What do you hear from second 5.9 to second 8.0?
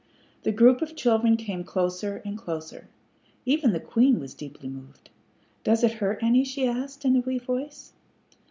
hurt any?" she asked, in a wee voice.